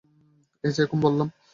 [0.63, 1.27] এইযে, এখন বললাম।